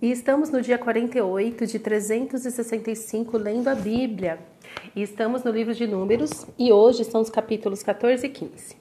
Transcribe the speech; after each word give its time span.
E 0.00 0.10
estamos 0.10 0.50
no 0.50 0.60
dia 0.60 0.76
48 0.76 1.66
de 1.66 1.78
365 1.78 3.38
lendo 3.38 3.68
a 3.68 3.74
Bíblia. 3.74 4.38
E 4.94 5.02
estamos 5.02 5.42
no 5.42 5.50
livro 5.50 5.72
de 5.72 5.86
Números 5.86 6.46
e 6.58 6.70
hoje 6.70 7.02
são 7.02 7.22
os 7.22 7.30
capítulos 7.30 7.82
14 7.82 8.26
e 8.26 8.28
15. 8.28 8.76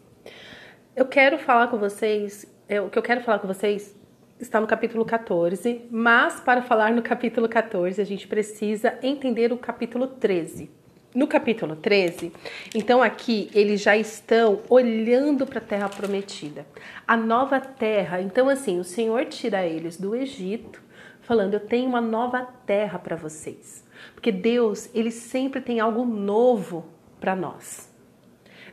Eu 0.93 1.05
quero 1.05 1.37
falar 1.37 1.67
com 1.67 1.77
vocês, 1.77 2.45
é, 2.67 2.81
o 2.81 2.89
que 2.89 2.99
eu 2.99 3.01
quero 3.01 3.23
falar 3.23 3.39
com 3.39 3.47
vocês 3.47 3.95
está 4.41 4.59
no 4.59 4.67
capítulo 4.67 5.05
14, 5.05 5.85
mas 5.89 6.41
para 6.41 6.61
falar 6.61 6.91
no 6.91 7.01
capítulo 7.01 7.47
14 7.47 8.01
a 8.01 8.05
gente 8.05 8.27
precisa 8.27 8.99
entender 9.01 9.53
o 9.53 9.57
capítulo 9.57 10.07
13. 10.07 10.69
No 11.13 11.27
capítulo 11.27 11.77
13, 11.77 12.29
então 12.75 13.01
aqui 13.01 13.49
eles 13.55 13.79
já 13.79 13.95
estão 13.95 14.59
olhando 14.67 15.45
para 15.45 15.59
a 15.59 15.61
terra 15.61 15.87
prometida, 15.87 16.65
a 17.07 17.15
nova 17.15 17.57
terra. 17.61 18.19
Então, 18.19 18.49
assim, 18.49 18.81
o 18.81 18.83
Senhor 18.83 19.23
tira 19.27 19.65
eles 19.65 19.95
do 19.95 20.13
Egito 20.13 20.83
falando: 21.25 21.53
Eu 21.53 21.59
tenho 21.59 21.89
uma 21.89 22.01
nova 22.01 22.43
terra 22.65 22.97
para 22.97 23.15
vocês. 23.15 23.83
Porque 24.13 24.31
Deus, 24.31 24.89
ele 24.93 25.11
sempre 25.11 25.61
tem 25.61 25.79
algo 25.79 26.05
novo 26.05 26.85
para 27.19 27.35
nós. 27.35 27.93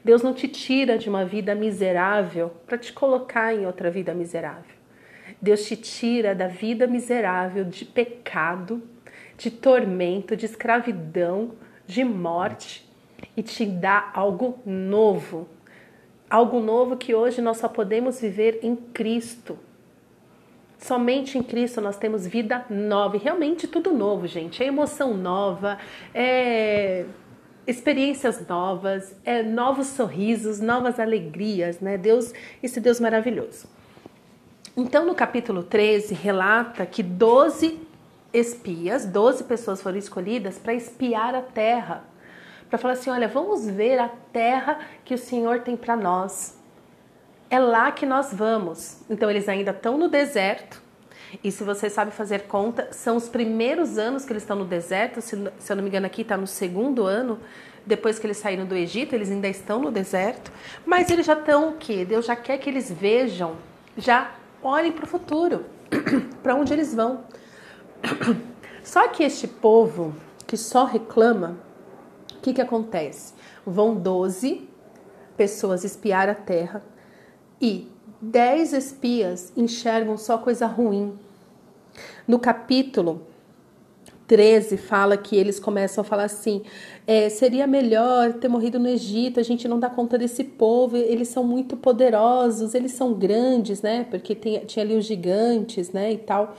Deus 0.04 0.22
não 0.22 0.34
te 0.34 0.48
tira 0.48 0.98
de 0.98 1.08
uma 1.08 1.24
vida 1.24 1.54
miserável 1.54 2.50
para 2.66 2.76
te 2.76 2.92
colocar 2.92 3.54
em 3.54 3.66
outra 3.66 3.90
vida 3.90 4.12
miserável. 4.12 4.74
Deus 5.40 5.64
te 5.64 5.76
tira 5.76 6.34
da 6.34 6.48
vida 6.48 6.86
miserável 6.86 7.64
de 7.64 7.84
pecado, 7.84 8.82
de 9.38 9.50
tormento, 9.50 10.36
de 10.36 10.46
escravidão, 10.46 11.52
de 11.86 12.04
morte 12.04 12.88
e 13.36 13.42
te 13.42 13.64
dá 13.64 14.10
algo 14.12 14.58
novo. 14.66 15.48
Algo 16.28 16.60
novo 16.60 16.96
que 16.96 17.14
hoje 17.14 17.40
nós 17.40 17.58
só 17.58 17.68
podemos 17.68 18.20
viver 18.20 18.60
em 18.62 18.74
Cristo. 18.74 19.58
Somente 20.82 21.38
em 21.38 21.44
Cristo 21.44 21.80
nós 21.80 21.96
temos 21.96 22.26
vida 22.26 22.66
nova, 22.68 23.16
e 23.16 23.20
realmente 23.20 23.68
tudo 23.68 23.92
novo, 23.92 24.26
gente. 24.26 24.64
É 24.64 24.66
emoção 24.66 25.16
nova, 25.16 25.78
é 26.12 27.04
experiências 27.64 28.44
novas, 28.48 29.14
é 29.24 29.44
novos 29.44 29.86
sorrisos, 29.86 30.58
novas 30.58 30.98
alegrias, 30.98 31.78
né? 31.78 31.96
Deus, 31.96 32.34
esse 32.60 32.80
Deus 32.80 32.98
maravilhoso. 32.98 33.68
Então, 34.76 35.06
no 35.06 35.14
capítulo 35.14 35.62
13, 35.62 36.14
relata 36.14 36.84
que 36.84 37.00
12 37.00 37.78
espias, 38.32 39.06
12 39.06 39.44
pessoas 39.44 39.80
foram 39.80 39.98
escolhidas 39.98 40.58
para 40.58 40.74
espiar 40.74 41.32
a 41.36 41.42
terra, 41.42 42.02
para 42.68 42.76
falar 42.76 42.94
assim: 42.94 43.08
olha, 43.08 43.28
vamos 43.28 43.70
ver 43.70 44.00
a 44.00 44.08
terra 44.08 44.80
que 45.04 45.14
o 45.14 45.18
Senhor 45.18 45.60
tem 45.60 45.76
para 45.76 45.96
nós 45.96 46.60
é 47.52 47.58
lá 47.58 47.92
que 47.92 48.06
nós 48.06 48.32
vamos. 48.32 49.02
Então 49.10 49.30
eles 49.30 49.46
ainda 49.46 49.72
estão 49.72 49.98
no 49.98 50.08
deserto. 50.08 50.80
E 51.44 51.52
se 51.52 51.62
você 51.62 51.90
sabe 51.90 52.10
fazer 52.10 52.44
conta, 52.44 52.88
são 52.92 53.14
os 53.14 53.28
primeiros 53.28 53.98
anos 53.98 54.24
que 54.24 54.32
eles 54.32 54.42
estão 54.42 54.56
no 54.56 54.64
deserto. 54.64 55.20
Se, 55.20 55.36
se 55.58 55.70
eu 55.70 55.76
não 55.76 55.82
me 55.82 55.90
engano, 55.90 56.06
aqui 56.06 56.22
está 56.22 56.34
no 56.34 56.46
segundo 56.46 57.04
ano, 57.04 57.38
depois 57.84 58.18
que 58.18 58.26
eles 58.26 58.38
saíram 58.38 58.64
do 58.64 58.74
Egito, 58.74 59.14
eles 59.14 59.30
ainda 59.30 59.48
estão 59.48 59.82
no 59.82 59.90
deserto. 59.90 60.50
Mas 60.86 61.10
eles 61.10 61.26
já 61.26 61.34
estão 61.34 61.68
o 61.68 61.76
quê? 61.76 62.06
Deus 62.06 62.24
já 62.24 62.34
quer 62.34 62.56
que 62.56 62.70
eles 62.70 62.90
vejam, 62.90 63.54
já 63.98 64.32
olhem 64.62 64.90
para 64.90 65.04
o 65.04 65.08
futuro, 65.08 65.66
para 66.42 66.54
onde 66.54 66.72
eles 66.72 66.94
vão. 66.94 67.24
Só 68.82 69.08
que 69.08 69.22
este 69.22 69.46
povo 69.46 70.16
que 70.46 70.56
só 70.56 70.84
reclama, 70.84 71.58
o 72.34 72.40
que, 72.40 72.54
que 72.54 72.62
acontece? 72.62 73.34
Vão 73.64 73.94
12 73.94 74.68
pessoas 75.36 75.84
espiar 75.84 76.30
a 76.30 76.34
terra 76.34 76.82
e 77.62 77.86
dez 78.20 78.72
espias 78.72 79.52
enxergam 79.56 80.18
só 80.18 80.36
coisa 80.36 80.66
ruim. 80.66 81.12
No 82.26 82.40
capítulo 82.40 83.22
13 84.26 84.76
fala 84.76 85.16
que 85.16 85.36
eles 85.36 85.60
começam 85.60 86.02
a 86.02 86.04
falar 86.04 86.24
assim: 86.24 86.62
é, 87.06 87.28
seria 87.28 87.66
melhor 87.66 88.32
ter 88.34 88.48
morrido 88.48 88.80
no 88.80 88.88
Egito, 88.88 89.38
a 89.38 89.42
gente 89.44 89.68
não 89.68 89.78
dá 89.78 89.88
conta 89.88 90.18
desse 90.18 90.42
povo, 90.42 90.96
eles 90.96 91.28
são 91.28 91.44
muito 91.44 91.76
poderosos, 91.76 92.74
eles 92.74 92.92
são 92.92 93.14
grandes, 93.14 93.80
né? 93.80 94.06
Porque 94.10 94.34
tem, 94.34 94.58
tinha 94.66 94.84
ali 94.84 94.96
os 94.96 95.04
gigantes, 95.04 95.92
né? 95.92 96.12
E 96.12 96.18
tal. 96.18 96.56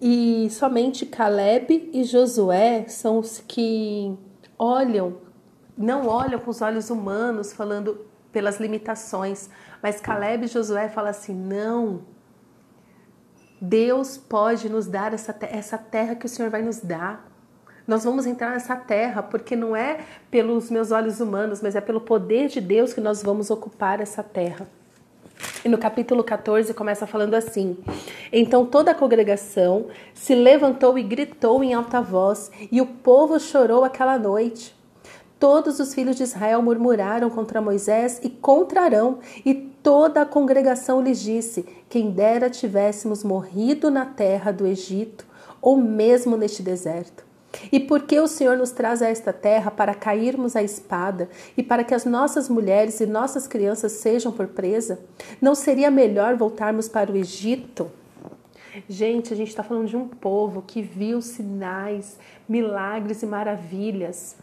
E 0.00 0.48
somente 0.50 1.04
Caleb 1.04 1.90
e 1.92 2.04
Josué 2.04 2.86
são 2.86 3.18
os 3.18 3.42
que 3.46 4.14
olham, 4.58 5.16
não 5.76 6.06
olham 6.06 6.38
com 6.38 6.50
os 6.50 6.62
olhos 6.62 6.88
humanos, 6.88 7.52
falando 7.52 8.06
pelas 8.32 8.60
limitações. 8.60 9.50
Mas 9.82 10.00
Caleb 10.00 10.44
e 10.44 10.48
Josué 10.48 10.88
falam 10.88 11.10
assim: 11.10 11.34
não, 11.34 12.02
Deus 13.60 14.16
pode 14.16 14.68
nos 14.68 14.86
dar 14.86 15.12
essa, 15.12 15.36
essa 15.42 15.76
terra 15.76 16.14
que 16.14 16.26
o 16.26 16.28
Senhor 16.28 16.50
vai 16.50 16.62
nos 16.62 16.80
dar. 16.80 17.28
Nós 17.86 18.04
vamos 18.04 18.24
entrar 18.24 18.50
nessa 18.50 18.76
terra 18.76 19.22
porque 19.22 19.56
não 19.56 19.74
é 19.74 20.00
pelos 20.30 20.70
meus 20.70 20.92
olhos 20.92 21.20
humanos, 21.20 21.60
mas 21.60 21.74
é 21.74 21.80
pelo 21.80 22.00
poder 22.00 22.48
de 22.48 22.60
Deus 22.60 22.92
que 22.92 23.00
nós 23.00 23.22
vamos 23.22 23.50
ocupar 23.50 24.00
essa 24.00 24.22
terra. 24.22 24.66
E 25.64 25.68
no 25.68 25.76
capítulo 25.76 26.22
14 26.22 26.72
começa 26.72 27.06
falando 27.06 27.34
assim: 27.34 27.76
Então 28.32 28.64
toda 28.64 28.92
a 28.92 28.94
congregação 28.94 29.88
se 30.14 30.34
levantou 30.34 30.98
e 30.98 31.02
gritou 31.02 31.62
em 31.62 31.74
alta 31.74 32.00
voz, 32.00 32.50
e 32.70 32.80
o 32.80 32.86
povo 32.86 33.38
chorou 33.38 33.84
aquela 33.84 34.18
noite. 34.18 34.79
Todos 35.40 35.80
os 35.80 35.94
filhos 35.94 36.16
de 36.16 36.22
Israel 36.22 36.60
murmuraram 36.60 37.30
contra 37.30 37.62
Moisés 37.62 38.20
e 38.22 38.28
contra 38.28 38.82
Arão, 38.82 39.20
e 39.42 39.54
toda 39.54 40.20
a 40.20 40.26
congregação 40.26 41.00
lhes 41.00 41.18
disse: 41.18 41.64
Quem 41.88 42.10
dera 42.10 42.50
tivéssemos 42.50 43.24
morrido 43.24 43.90
na 43.90 44.04
terra 44.04 44.52
do 44.52 44.66
Egito, 44.66 45.26
ou 45.62 45.78
mesmo 45.78 46.36
neste 46.36 46.62
deserto. 46.62 47.24
E 47.72 47.80
por 47.80 48.02
que 48.02 48.20
o 48.20 48.28
Senhor 48.28 48.56
nos 48.58 48.70
traz 48.70 49.00
a 49.00 49.08
esta 49.08 49.32
terra 49.32 49.70
para 49.70 49.94
cairmos 49.94 50.54
à 50.54 50.62
espada 50.62 51.30
e 51.56 51.62
para 51.62 51.84
que 51.84 51.94
as 51.94 52.04
nossas 52.04 52.50
mulheres 52.50 53.00
e 53.00 53.06
nossas 53.06 53.48
crianças 53.48 53.92
sejam 53.92 54.30
por 54.30 54.46
presa? 54.48 55.00
Não 55.40 55.54
seria 55.54 55.90
melhor 55.90 56.36
voltarmos 56.36 56.86
para 56.86 57.10
o 57.10 57.16
Egito? 57.16 57.90
Gente, 58.86 59.32
a 59.32 59.36
gente 59.36 59.48
está 59.48 59.62
falando 59.64 59.88
de 59.88 59.96
um 59.96 60.06
povo 60.06 60.62
que 60.64 60.82
viu 60.82 61.22
sinais, 61.22 62.18
milagres 62.46 63.22
e 63.22 63.26
maravilhas. 63.26 64.36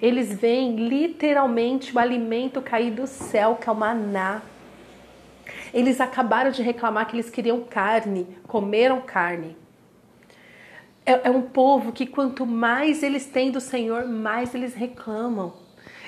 Eles 0.00 0.32
veem 0.32 0.76
literalmente 0.76 1.94
o 1.94 1.98
alimento 1.98 2.62
cair 2.62 2.90
do 2.90 3.06
céu, 3.06 3.56
que 3.56 3.68
é 3.68 3.72
o 3.72 3.74
maná. 3.74 4.42
Eles 5.72 6.00
acabaram 6.00 6.50
de 6.50 6.62
reclamar 6.62 7.06
que 7.06 7.16
eles 7.16 7.30
queriam 7.30 7.62
carne, 7.62 8.26
comeram 8.46 9.00
carne. 9.00 9.56
É, 11.04 11.28
é, 11.28 11.30
um 11.30 11.42
povo 11.42 11.92
que 11.92 12.06
quanto 12.06 12.46
mais 12.46 13.02
eles 13.02 13.26
têm 13.26 13.50
do 13.50 13.60
Senhor, 13.60 14.06
mais 14.06 14.54
eles 14.54 14.74
reclamam. 14.74 15.54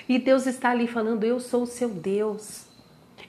E 0.08 0.18
Deus 0.18 0.46
está 0.46 0.70
ali 0.70 0.86
falando: 0.86 1.24
Eu 1.24 1.40
sou 1.40 1.62
o 1.62 1.66
seu 1.66 1.88
Deus. 1.88 2.66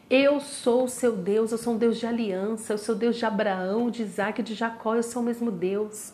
Eu 0.08 0.40
sou 0.40 0.84
o 0.84 0.88
seu 0.88 1.16
Deus, 1.16 1.52
eu 1.52 1.58
sou 1.58 1.74
um 1.74 1.78
Deus 1.78 1.98
de 1.98 2.06
aliança, 2.06 2.74
eu 2.74 2.78
sou 2.78 2.94
Deus 2.94 3.16
de 3.16 3.26
Abraão, 3.26 3.90
de 3.90 4.04
Isaac, 4.04 4.44
de 4.44 4.54
Jacó, 4.54 4.94
eu 4.94 5.02
sou 5.02 5.24
o 5.24 5.26
mesmo 5.26 5.50
Deus 5.50 6.14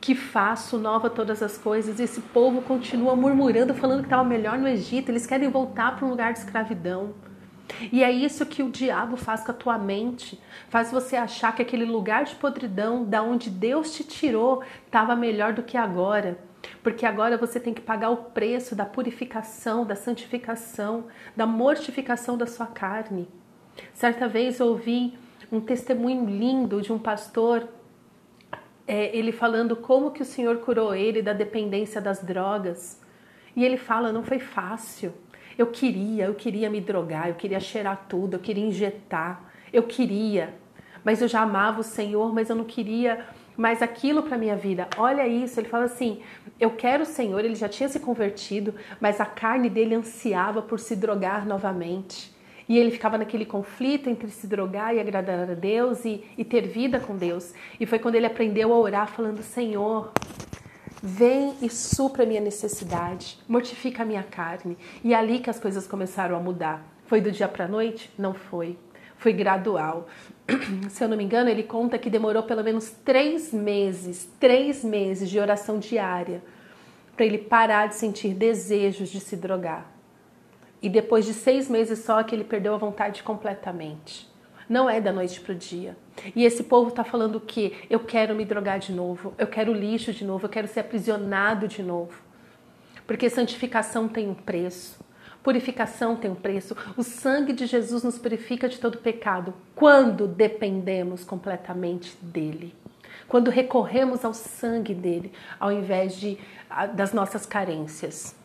que 0.00 0.14
faço 0.14 0.78
nova 0.78 1.10
todas 1.10 1.42
as 1.42 1.58
coisas. 1.58 2.00
E 2.00 2.04
esse 2.04 2.20
povo 2.20 2.62
continua 2.62 3.14
murmurando, 3.14 3.74
falando 3.74 4.00
que 4.00 4.06
estava 4.06 4.24
melhor 4.24 4.58
no 4.58 4.66
Egito. 4.66 5.10
Eles 5.10 5.26
querem 5.26 5.50
voltar 5.50 5.96
para 5.96 6.06
um 6.06 6.10
lugar 6.10 6.32
de 6.32 6.38
escravidão. 6.38 7.14
E 7.92 8.02
é 8.02 8.10
isso 8.10 8.46
que 8.46 8.62
o 8.62 8.70
diabo 8.70 9.16
faz 9.16 9.42
com 9.42 9.52
a 9.52 9.54
tua 9.54 9.78
mente. 9.78 10.40
Faz 10.68 10.90
você 10.90 11.16
achar 11.16 11.54
que 11.54 11.62
aquele 11.62 11.84
lugar 11.84 12.24
de 12.24 12.34
podridão, 12.34 13.04
da 13.04 13.22
onde 13.22 13.50
Deus 13.50 13.94
te 13.94 14.02
tirou, 14.02 14.62
estava 14.86 15.14
melhor 15.14 15.52
do 15.52 15.62
que 15.62 15.76
agora. 15.76 16.38
Porque 16.82 17.06
agora 17.06 17.36
você 17.36 17.60
tem 17.60 17.72
que 17.72 17.80
pagar 17.80 18.10
o 18.10 18.16
preço 18.16 18.74
da 18.74 18.84
purificação, 18.84 19.84
da 19.84 19.94
santificação, 19.94 21.04
da 21.36 21.46
mortificação 21.46 22.36
da 22.36 22.46
sua 22.46 22.66
carne. 22.66 23.28
Certa 23.94 24.26
vez 24.28 24.60
eu 24.60 24.66
ouvi 24.66 25.14
um 25.52 25.60
testemunho 25.60 26.26
lindo 26.26 26.80
de 26.80 26.92
um 26.92 26.98
pastor 26.98 27.68
é, 28.90 29.16
ele 29.16 29.30
falando 29.30 29.76
como 29.76 30.10
que 30.10 30.20
o 30.20 30.24
Senhor 30.24 30.56
curou 30.56 30.92
ele 30.92 31.22
da 31.22 31.32
dependência 31.32 32.00
das 32.00 32.24
drogas. 32.24 33.00
E 33.54 33.64
ele 33.64 33.76
fala, 33.76 34.10
não 34.10 34.24
foi 34.24 34.40
fácil. 34.40 35.14
Eu 35.56 35.68
queria, 35.68 36.24
eu 36.24 36.34
queria 36.34 36.68
me 36.68 36.80
drogar, 36.80 37.28
eu 37.28 37.36
queria 37.36 37.60
cheirar 37.60 38.06
tudo, 38.08 38.34
eu 38.34 38.40
queria 38.40 38.66
injetar, 38.66 39.44
eu 39.72 39.84
queria. 39.84 40.54
Mas 41.04 41.22
eu 41.22 41.28
já 41.28 41.42
amava 41.42 41.78
o 41.78 41.84
Senhor, 41.84 42.34
mas 42.34 42.50
eu 42.50 42.56
não 42.56 42.64
queria 42.64 43.28
mais 43.56 43.80
aquilo 43.80 44.24
para 44.24 44.36
minha 44.36 44.56
vida. 44.56 44.88
Olha 44.96 45.24
isso, 45.28 45.60
ele 45.60 45.68
fala 45.68 45.84
assim: 45.84 46.20
eu 46.58 46.72
quero 46.72 47.04
o 47.04 47.06
Senhor, 47.06 47.44
ele 47.44 47.54
já 47.54 47.68
tinha 47.68 47.88
se 47.88 48.00
convertido, 48.00 48.74
mas 49.00 49.20
a 49.20 49.24
carne 49.24 49.70
dele 49.70 49.94
ansiava 49.94 50.62
por 50.62 50.80
se 50.80 50.96
drogar 50.96 51.46
novamente. 51.46 52.34
E 52.70 52.78
ele 52.78 52.92
ficava 52.92 53.18
naquele 53.18 53.44
conflito 53.44 54.08
entre 54.08 54.30
se 54.30 54.46
drogar 54.46 54.94
e 54.94 55.00
agradar 55.00 55.50
a 55.50 55.54
Deus 55.54 56.04
e, 56.04 56.22
e 56.38 56.44
ter 56.44 56.68
vida 56.68 57.00
com 57.00 57.16
Deus. 57.16 57.52
E 57.80 57.84
foi 57.84 57.98
quando 57.98 58.14
ele 58.14 58.26
aprendeu 58.26 58.72
a 58.72 58.78
orar, 58.78 59.08
falando: 59.08 59.42
Senhor, 59.42 60.12
vem 61.02 61.56
e 61.60 61.68
supra 61.68 62.22
a 62.22 62.26
minha 62.26 62.40
necessidade, 62.40 63.40
mortifica 63.48 64.04
a 64.04 64.06
minha 64.06 64.22
carne. 64.22 64.78
E 65.02 65.12
é 65.12 65.16
ali 65.16 65.40
que 65.40 65.50
as 65.50 65.58
coisas 65.58 65.84
começaram 65.84 66.36
a 66.36 66.38
mudar. 66.38 66.86
Foi 67.08 67.20
do 67.20 67.32
dia 67.32 67.48
para 67.48 67.64
a 67.64 67.68
noite? 67.68 68.08
Não 68.16 68.34
foi. 68.34 68.78
Foi 69.18 69.32
gradual. 69.32 70.06
se 70.90 71.02
eu 71.02 71.08
não 71.08 71.16
me 71.16 71.24
engano, 71.24 71.50
ele 71.50 71.64
conta 71.64 71.98
que 71.98 72.08
demorou 72.08 72.44
pelo 72.44 72.62
menos 72.62 72.88
três 73.04 73.52
meses, 73.52 74.30
três 74.38 74.84
meses 74.84 75.28
de 75.28 75.40
oração 75.40 75.80
diária 75.80 76.40
para 77.16 77.26
ele 77.26 77.38
parar 77.38 77.88
de 77.88 77.96
sentir 77.96 78.32
desejos 78.32 79.08
de 79.08 79.18
se 79.18 79.34
drogar. 79.34 79.99
E 80.82 80.88
depois 80.88 81.24
de 81.24 81.34
seis 81.34 81.68
meses 81.68 82.00
só 82.00 82.22
que 82.22 82.34
ele 82.34 82.44
perdeu 82.44 82.74
a 82.74 82.78
vontade 82.78 83.22
completamente. 83.22 84.30
Não 84.68 84.88
é 84.88 85.00
da 85.00 85.12
noite 85.12 85.40
para 85.40 85.52
o 85.52 85.56
dia. 85.56 85.96
E 86.34 86.44
esse 86.44 86.62
povo 86.62 86.90
está 86.90 87.02
falando 87.02 87.36
o 87.36 87.40
quê? 87.40 87.72
Eu 87.90 88.00
quero 88.00 88.34
me 88.34 88.44
drogar 88.44 88.78
de 88.78 88.92
novo, 88.92 89.34
eu 89.36 89.46
quero 89.46 89.72
lixo 89.72 90.12
de 90.12 90.24
novo, 90.24 90.46
eu 90.46 90.50
quero 90.50 90.68
ser 90.68 90.80
aprisionado 90.80 91.66
de 91.66 91.82
novo. 91.82 92.22
Porque 93.04 93.28
santificação 93.28 94.06
tem 94.06 94.28
um 94.28 94.34
preço. 94.34 95.04
Purificação 95.42 96.14
tem 96.14 96.30
um 96.30 96.36
preço. 96.36 96.76
O 96.96 97.02
sangue 97.02 97.52
de 97.52 97.66
Jesus 97.66 98.04
nos 98.04 98.18
purifica 98.18 98.68
de 98.68 98.78
todo 98.78 98.98
pecado 98.98 99.54
quando 99.74 100.28
dependemos 100.28 101.24
completamente 101.24 102.16
dele. 102.22 102.74
Quando 103.26 103.50
recorremos 103.50 104.24
ao 104.24 104.34
sangue 104.34 104.94
dele, 104.94 105.32
ao 105.58 105.72
invés 105.72 106.14
de, 106.14 106.38
das 106.94 107.12
nossas 107.12 107.46
carências. 107.46 108.36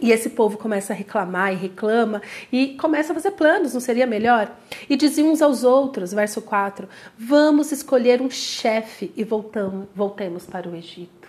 E 0.00 0.10
esse 0.10 0.30
povo 0.30 0.58
começa 0.58 0.92
a 0.92 0.96
reclamar 0.96 1.52
e 1.52 1.56
reclama 1.56 2.20
e 2.50 2.76
começa 2.76 3.12
a 3.12 3.14
fazer 3.14 3.30
planos, 3.32 3.74
não 3.74 3.80
seria 3.80 4.06
melhor? 4.06 4.50
E 4.90 4.96
diziam 4.96 5.30
uns 5.30 5.40
aos 5.40 5.62
outros, 5.62 6.12
verso 6.12 6.42
4: 6.42 6.88
Vamos 7.16 7.70
escolher 7.70 8.20
um 8.20 8.28
chefe 8.28 9.12
e 9.16 9.22
voltamos, 9.22 9.86
voltemos 9.94 10.46
para 10.46 10.68
o 10.68 10.74
Egito. 10.74 11.28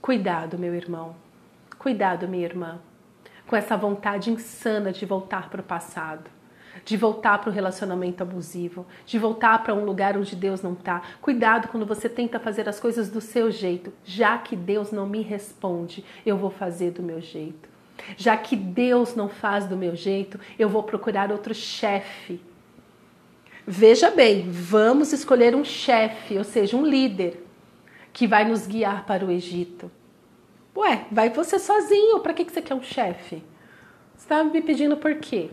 Cuidado, 0.00 0.56
meu 0.56 0.74
irmão. 0.74 1.14
Cuidado, 1.78 2.28
minha 2.28 2.44
irmã 2.44 2.80
com 3.50 3.56
essa 3.56 3.76
vontade 3.76 4.30
insana 4.30 4.92
de 4.92 5.04
voltar 5.04 5.50
para 5.50 5.60
o 5.60 5.64
passado, 5.64 6.30
de 6.84 6.96
voltar 6.96 7.38
para 7.38 7.50
o 7.50 7.52
relacionamento 7.52 8.22
abusivo, 8.22 8.86
de 9.06 9.18
voltar 9.18 9.62
para 9.62 9.74
um 9.74 9.84
lugar 9.84 10.16
onde 10.16 10.34
Deus 10.36 10.62
não 10.62 10.72
está. 10.72 11.02
Cuidado 11.20 11.68
quando 11.68 11.86
você 11.86 12.08
tenta 12.08 12.40
fazer 12.40 12.68
as 12.68 12.80
coisas 12.80 13.08
do 13.08 13.20
seu 13.20 13.50
jeito, 13.50 13.92
já 14.04 14.38
que 14.38 14.56
Deus 14.56 14.90
não 14.90 15.06
me 15.06 15.22
responde, 15.22 16.04
eu 16.24 16.36
vou 16.36 16.50
fazer 16.50 16.92
do 16.92 17.02
meu 17.02 17.20
jeito. 17.20 17.68
Já 18.16 18.36
que 18.36 18.56
Deus 18.56 19.14
não 19.14 19.28
faz 19.28 19.66
do 19.66 19.76
meu 19.76 19.94
jeito, 19.94 20.40
eu 20.58 20.68
vou 20.68 20.82
procurar 20.82 21.30
outro 21.30 21.54
chefe. 21.54 22.40
Veja 23.66 24.10
bem, 24.10 24.50
vamos 24.50 25.12
escolher 25.12 25.54
um 25.54 25.64
chefe, 25.64 26.36
ou 26.36 26.44
seja, 26.44 26.76
um 26.76 26.84
líder, 26.84 27.44
que 28.12 28.26
vai 28.26 28.44
nos 28.44 28.66
guiar 28.66 29.04
para 29.04 29.24
o 29.24 29.30
Egito. 29.30 29.90
Ué, 30.74 31.06
vai 31.10 31.30
você 31.30 31.58
sozinho, 31.58 32.20
para 32.20 32.32
que, 32.32 32.44
que 32.44 32.52
você 32.52 32.62
quer 32.62 32.74
um 32.74 32.82
chefe? 32.82 33.42
Você 34.16 34.24
está 34.24 34.42
me 34.42 34.62
pedindo 34.62 34.96
por 34.96 35.14
quê? 35.16 35.50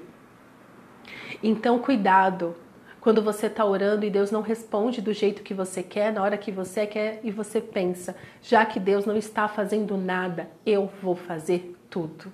Então, 1.42 1.80
cuidado 1.80 2.56
quando 3.00 3.22
você 3.22 3.48
está 3.48 3.64
orando 3.64 4.06
e 4.06 4.10
Deus 4.10 4.32
não 4.32 4.42
responde 4.42 5.02
do 5.02 5.14
jeito 5.14 5.42
que 5.42 5.54
você 5.54 5.82
quer, 5.82 6.12
na 6.12 6.22
hora 6.22 6.38
que 6.38 6.52
você 6.52 6.86
quer, 6.86 7.22
e 7.24 7.32
você 7.32 7.62
pensa, 7.62 8.16
já 8.42 8.66
que 8.66 8.80
Deus 8.80 9.06
não 9.06 9.16
está 9.16 9.48
fazendo 9.48 9.96
nada, 9.96 10.50
eu 10.66 10.92
vou 11.02 11.16
fazer 11.16 11.74
tudo. 11.90 12.34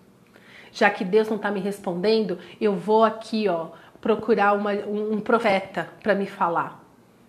Já 0.71 0.89
que 0.89 1.05
Deus 1.05 1.27
não 1.27 1.35
está 1.35 1.51
me 1.51 1.59
respondendo, 1.59 2.39
eu 2.59 2.75
vou 2.75 3.03
aqui, 3.03 3.47
ó, 3.47 3.67
procurar 4.01 4.53
uma, 4.53 4.71
um 4.73 5.19
profeta 5.19 5.89
para 6.01 6.15
me 6.15 6.25
falar. 6.25 6.83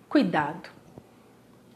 Cuidado. 0.09 0.69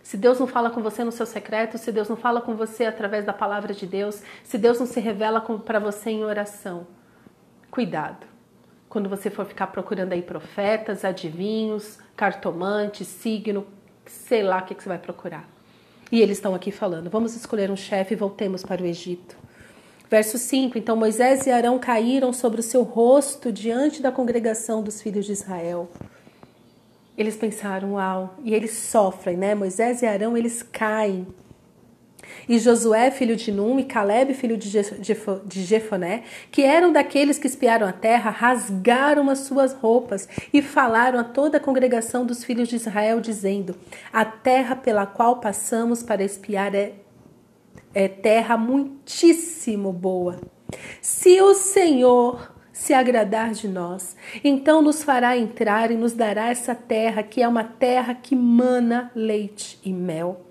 Se 0.01 0.17
Deus 0.17 0.39
não 0.39 0.47
fala 0.47 0.71
com 0.71 0.81
você 0.81 1.03
no 1.03 1.11
seu 1.11 1.27
secreto, 1.27 1.77
se 1.77 1.91
Deus 1.91 2.09
não 2.09 2.15
fala 2.15 2.41
com 2.41 2.55
você 2.55 2.85
através 2.85 3.25
da 3.25 3.33
palavra 3.33 3.75
de 3.75 3.85
Deus, 3.85 4.23
se 4.43 4.57
Deus 4.57 4.79
não 4.79 4.87
se 4.87 4.99
revela 4.99 5.39
para 5.39 5.77
você 5.77 6.09
em 6.09 6.23
oração, 6.23 6.87
cuidado. 7.69 8.25
Quando 8.89 9.07
você 9.07 9.29
for 9.29 9.45
ficar 9.45 9.67
procurando 9.67 10.13
aí 10.13 10.21
profetas, 10.21 11.05
adivinhos, 11.05 11.99
cartomantes, 12.15 13.07
signo, 13.07 13.67
sei 14.05 14.41
lá 14.41 14.57
o 14.57 14.65
que, 14.65 14.73
que 14.73 14.81
você 14.81 14.89
vai 14.89 14.97
procurar. 14.97 15.47
E 16.11 16.19
eles 16.21 16.37
estão 16.37 16.55
aqui 16.55 16.71
falando: 16.71 17.09
vamos 17.09 17.35
escolher 17.35 17.69
um 17.69 17.75
chefe 17.75 18.15
e 18.15 18.17
voltemos 18.17 18.63
para 18.63 18.81
o 18.81 18.85
Egito. 18.85 19.37
Verso 20.09 20.39
5: 20.39 20.77
Então 20.77 20.95
Moisés 20.95 21.45
e 21.45 21.51
Arão 21.51 21.77
caíram 21.77 22.33
sobre 22.33 22.59
o 22.59 22.63
seu 22.63 22.81
rosto 22.81 23.51
diante 23.51 24.01
da 24.01 24.11
congregação 24.11 24.81
dos 24.81 25.01
filhos 25.01 25.25
de 25.25 25.33
Israel. 25.33 25.87
Eles 27.15 27.35
pensaram, 27.35 27.93
uau, 27.93 28.35
e 28.43 28.55
eles 28.55 28.71
sofrem, 28.71 29.37
né? 29.37 29.53
Moisés 29.53 30.01
e 30.01 30.05
Arão, 30.05 30.35
eles 30.35 30.63
caem. 30.63 31.27
E 32.49 32.57
Josué, 32.57 33.11
filho 33.11 33.35
de 33.35 33.51
Num, 33.51 33.77
e 33.77 33.83
Caleb, 33.83 34.33
filho 34.33 34.57
de 34.57 35.61
Jefoné, 35.61 36.23
que 36.51 36.63
eram 36.63 36.91
daqueles 36.91 37.37
que 37.37 37.45
espiaram 37.45 37.85
a 37.87 37.93
terra, 37.93 38.31
rasgaram 38.31 39.29
as 39.29 39.41
suas 39.41 39.71
roupas 39.71 40.27
e 40.51 40.59
falaram 40.59 41.19
a 41.19 41.23
toda 41.23 41.57
a 41.57 41.61
congregação 41.61 42.25
dos 42.25 42.43
filhos 42.43 42.67
de 42.67 42.77
Israel, 42.77 43.21
dizendo: 43.21 43.75
A 44.11 44.25
terra 44.25 44.75
pela 44.75 45.05
qual 45.05 45.39
passamos 45.39 46.01
para 46.01 46.23
espiar 46.23 46.73
é, 46.73 46.93
é 47.93 48.07
terra 48.07 48.57
muitíssimo 48.57 49.93
boa. 49.93 50.41
Se 51.03 51.39
o 51.39 51.53
Senhor 51.53 52.51
se 52.73 52.95
agradar 52.95 53.51
de 53.51 53.67
nós, 53.67 54.15
então 54.43 54.81
nos 54.81 55.03
fará 55.03 55.37
entrar 55.37 55.91
e 55.91 55.95
nos 55.95 56.13
dará 56.13 56.49
essa 56.49 56.73
terra, 56.73 57.21
que 57.21 57.43
é 57.43 57.47
uma 57.47 57.63
terra 57.63 58.15
que 58.15 58.35
mana 58.35 59.11
leite 59.13 59.79
e 59.85 59.93
mel. 59.93 60.48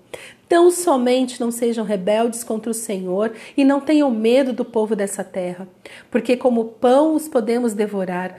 Tão 0.49 0.71
somente 0.71 1.39
não 1.39 1.51
sejam 1.51 1.85
rebeldes 1.85 2.43
contra 2.43 2.71
o 2.71 2.73
Senhor 2.73 3.31
e 3.55 3.63
não 3.63 3.79
tenham 3.79 4.09
medo 4.09 4.51
do 4.51 4.65
povo 4.65 4.95
dessa 4.95 5.23
terra, 5.23 5.67
porque 6.09 6.35
como 6.35 6.65
pão 6.65 7.13
os 7.13 7.27
podemos 7.27 7.75
devorar. 7.75 8.35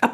A, 0.00 0.08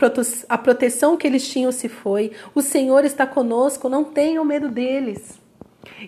a 0.49 0.57
proteção 0.59 1.19
que 1.19 1.27
eles 1.27 1.47
tinham 1.47 1.71
se 1.71 1.87
foi, 1.87 2.33
o 2.55 2.63
Senhor 2.63 3.05
está 3.05 3.27
conosco, 3.27 3.91
não 3.91 4.05
tenham 4.05 4.43
medo 4.43 4.71
deles. 4.71 5.39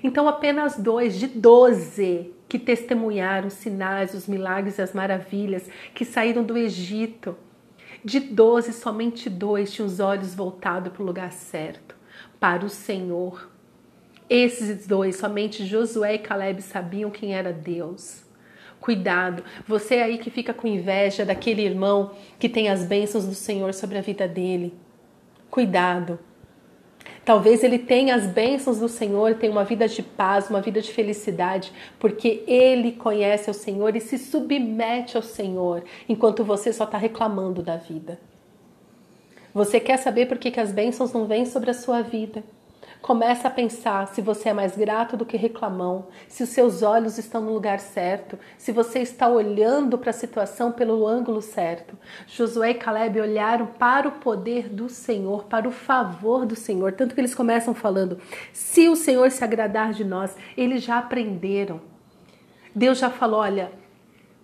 Então, 0.02 0.26
apenas 0.26 0.78
dois 0.78 1.18
de 1.18 1.26
doze 1.26 2.32
que 2.48 2.58
testemunharam 2.58 3.48
os 3.48 3.54
sinais, 3.54 4.14
os 4.14 4.26
milagres 4.26 4.78
e 4.78 4.82
as 4.82 4.94
maravilhas, 4.94 5.68
que 5.94 6.06
saíram 6.06 6.42
do 6.42 6.56
Egito. 6.56 7.36
De 8.02 8.20
doze, 8.20 8.72
somente 8.72 9.28
dois 9.28 9.70
tinham 9.70 9.86
os 9.86 10.00
olhos 10.00 10.34
voltados 10.34 10.90
para 10.90 11.02
o 11.02 11.06
lugar 11.06 11.32
certo, 11.32 11.94
para 12.40 12.64
o 12.64 12.70
Senhor. 12.70 13.50
Esses 14.28 14.86
dois, 14.86 15.16
somente 15.16 15.64
Josué 15.64 16.14
e 16.14 16.18
Caleb 16.18 16.60
sabiam 16.62 17.10
quem 17.10 17.34
era 17.34 17.52
Deus. 17.52 18.24
Cuidado, 18.80 19.42
você 19.66 19.96
aí 19.96 20.18
que 20.18 20.30
fica 20.30 20.52
com 20.52 20.66
inveja 20.66 21.24
daquele 21.24 21.62
irmão 21.62 22.12
que 22.38 22.48
tem 22.48 22.68
as 22.68 22.84
bênçãos 22.84 23.24
do 23.24 23.34
Senhor 23.34 23.72
sobre 23.72 23.98
a 23.98 24.02
vida 24.02 24.28
dele. 24.28 24.74
Cuidado, 25.50 26.18
Talvez 27.26 27.64
ele 27.64 27.80
tenha 27.80 28.14
as 28.14 28.24
bênçãos 28.24 28.78
do 28.78 28.88
Senhor, 28.88 29.34
tenha 29.34 29.50
uma 29.50 29.64
vida 29.64 29.88
de 29.88 30.00
paz, 30.00 30.48
uma 30.48 30.60
vida 30.60 30.80
de 30.80 30.92
felicidade, 30.92 31.72
porque 31.98 32.44
ele 32.46 32.92
conhece 32.92 33.50
o 33.50 33.54
Senhor 33.54 33.96
e 33.96 34.00
se 34.00 34.16
submete 34.16 35.16
ao 35.16 35.22
Senhor, 35.24 35.82
enquanto 36.08 36.44
você 36.44 36.72
só 36.72 36.84
está 36.84 36.96
reclamando 36.96 37.64
da 37.64 37.76
vida. 37.76 38.20
Você 39.52 39.80
quer 39.80 39.96
saber 39.96 40.26
por 40.26 40.38
que, 40.38 40.52
que 40.52 40.60
as 40.60 40.70
bênçãos 40.70 41.12
não 41.12 41.26
vêm 41.26 41.44
sobre 41.44 41.68
a 41.68 41.74
sua 41.74 42.00
vida? 42.00 42.44
Começa 43.00 43.46
a 43.46 43.50
pensar 43.50 44.08
se 44.08 44.20
você 44.20 44.48
é 44.48 44.52
mais 44.52 44.76
grato 44.76 45.16
do 45.16 45.24
que 45.24 45.36
reclamão, 45.36 46.08
se 46.28 46.42
os 46.42 46.48
seus 46.48 46.82
olhos 46.82 47.18
estão 47.18 47.40
no 47.40 47.52
lugar 47.52 47.78
certo, 47.78 48.38
se 48.58 48.72
você 48.72 48.98
está 48.98 49.28
olhando 49.28 49.96
para 49.96 50.10
a 50.10 50.14
situação 50.14 50.72
pelo 50.72 51.06
ângulo 51.06 51.40
certo. 51.40 51.96
Josué 52.26 52.70
e 52.70 52.74
Caleb 52.74 53.20
olharam 53.20 53.66
para 53.66 54.08
o 54.08 54.12
poder 54.12 54.68
do 54.68 54.88
Senhor, 54.88 55.44
para 55.44 55.68
o 55.68 55.72
favor 55.72 56.44
do 56.44 56.56
Senhor, 56.56 56.92
tanto 56.92 57.14
que 57.14 57.20
eles 57.20 57.34
começam 57.34 57.74
falando: 57.74 58.18
se 58.52 58.88
o 58.88 58.96
Senhor 58.96 59.30
se 59.30 59.44
agradar 59.44 59.92
de 59.92 60.04
nós, 60.04 60.36
eles 60.56 60.82
já 60.82 60.98
aprenderam. 60.98 61.80
Deus 62.74 62.98
já 62.98 63.08
falou: 63.08 63.40
olha, 63.40 63.70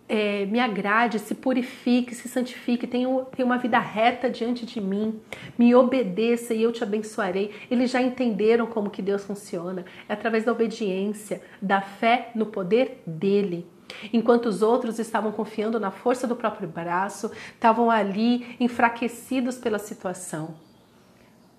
é, 0.09 0.45
me 0.47 0.61
agrade, 0.61 1.19
se 1.19 1.35
purifique, 1.35 2.15
se 2.15 2.29
santifique, 2.29 2.87
tenha, 2.87 3.09
tenha 3.37 3.47
uma 3.47 3.59
vida 3.59 3.79
reta 3.79 4.29
diante 4.29 4.67
de 4.67 4.81
mim, 4.81 5.21
me 5.59 5.75
obedeça 5.75 6.53
e 6.55 6.63
eu 6.63 6.73
te 6.73 6.83
abençoarei. 6.83 7.51
Eles 7.71 7.91
já 7.91 8.01
entenderam 8.01 8.67
como 8.67 8.91
que 8.91 9.03
Deus 9.03 9.25
funciona, 9.25 9.85
é 10.09 10.13
através 10.13 10.45
da 10.45 10.53
obediência, 10.53 11.43
da 11.61 11.81
fé 11.81 12.31
no 12.35 12.47
poder 12.47 13.03
dele. 13.07 13.67
Enquanto 14.13 14.47
os 14.47 14.63
outros 14.63 14.99
estavam 14.99 15.33
confiando 15.33 15.79
na 15.79 15.91
força 15.91 16.27
do 16.27 16.37
próprio 16.37 16.69
braço, 16.69 17.31
estavam 17.55 17.91
ali 17.91 18.57
enfraquecidos 18.59 19.59
pela 19.59 19.79
situação. 19.79 20.55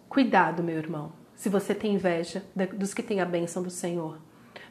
Cuidado, 0.09 0.63
meu 0.63 0.77
irmão, 0.77 1.12
se 1.35 1.50
você 1.50 1.73
tem 1.73 1.95
inveja 1.95 2.43
dos 2.75 2.93
que 2.93 3.03
têm 3.03 3.19
a 3.19 3.25
bênção 3.25 3.63
do 3.63 3.69
Senhor. 3.69 4.19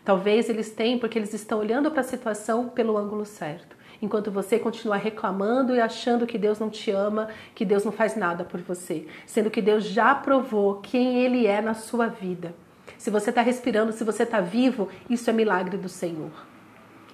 Talvez 0.05 0.49
eles 0.49 0.71
tenham 0.71 0.99
porque 0.99 1.19
eles 1.19 1.33
estão 1.33 1.59
olhando 1.59 1.91
para 1.91 2.01
a 2.01 2.05
situação 2.05 2.69
pelo 2.69 2.97
ângulo 2.97 3.25
certo. 3.25 3.77
Enquanto 4.01 4.33
você 4.33 4.59
continuar 4.59 4.97
reclamando 4.97 5.75
e 5.75 5.81
achando 5.81 6.27
que 6.27 6.37
Deus 6.37 6.59
não 6.59 6.69
te 6.69 6.91
ama, 6.91 7.29
que 7.55 7.65
Deus 7.65 7.85
não 7.85 7.93
faz 7.93 8.17
nada 8.17 8.43
por 8.43 8.61
você, 8.61 9.07
sendo 9.25 9.49
que 9.49 9.63
Deus 9.63 9.85
já 9.85 10.13
provou 10.13 10.81
quem 10.81 11.23
Ele 11.23 11.47
é 11.47 11.61
na 11.61 11.75
sua 11.75 12.09
vida. 12.09 12.53
Se 12.99 13.11
você 13.11 13.31
está 13.31 13.43
respirando, 13.43 13.93
se 13.93 14.03
você 14.03 14.25
está 14.25 14.41
vivo, 14.41 14.89
isso 15.09 15.31
é 15.31 15.33
milagre 15.33 15.77
do 15.77 15.89
Senhor. 15.89 16.33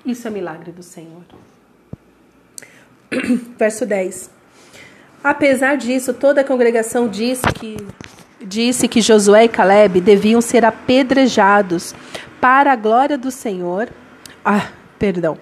Isso 0.05 0.27
é 0.27 0.31
milagre 0.31 0.73
do 0.73 0.83
Senhor. 0.83 1.23
Verso 3.59 3.85
10. 3.85 4.31
Apesar 5.23 5.77
disso, 5.77 6.15
toda 6.15 6.41
a 6.41 6.45
congregação 6.45 7.07
disse 7.07 7.43
que 7.53 7.77
disse 8.41 8.87
que 8.87 9.01
Josué 9.01 9.45
e 9.45 9.49
Caleb 9.49 10.01
deviam 10.01 10.41
ser 10.41 10.65
apedrejados 10.65 11.95
para 12.41 12.73
a 12.73 12.77
glória 12.77 13.19
do 13.19 13.31
Senhor. 13.31 13.89
Ah, 14.45 14.71
perdão. 14.99 15.39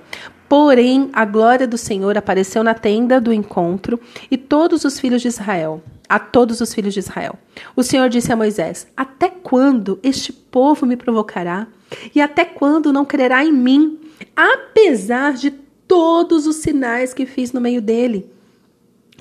Porém, 0.49 1.11
a 1.13 1.25
glória 1.25 1.67
do 1.67 1.77
Senhor 1.77 2.17
apareceu 2.17 2.63
na 2.63 2.75
tenda 2.75 3.21
do 3.21 3.33
encontro 3.33 3.99
e 4.31 4.37
todos 4.37 4.85
os 4.85 5.01
filhos 5.01 5.21
de 5.21 5.29
Israel, 5.29 5.83
a 6.09 6.21
todos 6.21 6.61
os 6.61 6.73
filhos 6.73 6.95
de 6.95 7.01
Israel. 7.01 7.37
O 7.75 7.83
Senhor 7.83 8.09
disse 8.09 8.33
a 8.33 8.37
Moisés: 8.37 8.87
Até 8.97 9.29
quando 9.29 9.99
este 10.03 10.33
povo 10.33 10.87
me 10.87 10.97
provocará? 10.97 11.67
E 12.15 12.21
até 12.21 12.45
quando 12.45 12.93
não 12.93 13.05
crerá 13.05 13.45
em 13.45 13.53
mim, 13.53 13.99
apesar 14.37 15.35
de 15.35 15.51
todos 15.51 16.47
os 16.47 16.57
sinais 16.57 17.13
que 17.13 17.27
fiz 17.27 17.53
no 17.53 17.61
meio 17.61 17.83
dele? 17.83 18.31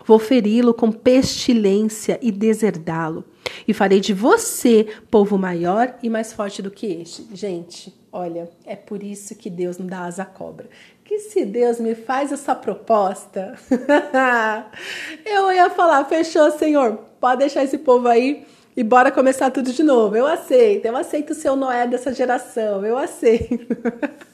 Vou 0.05 0.20
feri-lo 0.20 0.74
com 0.74 0.91
pestilência 0.91 2.20
e 2.22 2.32
deserdá-lo. 2.32 3.25
E 3.67 3.74
farei 3.74 4.00
de 4.00 4.13
você 4.13 4.88
povo 5.09 5.38
maior 5.38 5.95
e 6.01 6.09
mais 6.09 6.33
forte 6.33 6.62
do 6.62 6.71
que 6.71 6.88
este. 6.88 7.27
Gente, 7.33 7.93
olha, 8.12 8.50
é 8.65 8.75
por 8.75 9.03
isso 9.03 9.35
que 9.35 9.50
Deus 9.50 9.77
não 9.77 9.88
dá 9.88 10.01
asa 10.01 10.24
à 10.24 10.25
cobra. 10.25 10.69
Que 11.03 11.19
se 11.19 11.45
Deus 11.45 11.79
me 11.79 11.93
faz 11.93 12.31
essa 12.31 12.55
proposta, 12.55 13.55
eu 15.25 15.51
ia 15.51 15.69
falar: 15.69 16.03
fechou, 16.05 16.51
Senhor, 16.51 16.97
pode 17.19 17.39
deixar 17.39 17.63
esse 17.63 17.77
povo 17.77 18.07
aí 18.07 18.45
e 18.75 18.83
bora 18.83 19.12
começar 19.12 19.51
tudo 19.51 19.71
de 19.71 19.83
novo. 19.83 20.15
Eu 20.15 20.25
aceito, 20.25 20.85
eu 20.85 20.97
aceito 20.97 21.31
o 21.31 21.35
seu 21.35 21.55
Noé 21.55 21.88
dessa 21.88 22.13
geração, 22.13 22.85
eu 22.85 22.97
aceito. 22.97 23.67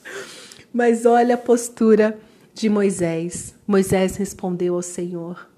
Mas 0.73 1.05
olha 1.05 1.35
a 1.35 1.37
postura 1.37 2.17
de 2.53 2.69
Moisés. 2.69 3.53
Moisés 3.67 4.15
respondeu 4.15 4.75
ao 4.75 4.81
Senhor: 4.81 5.50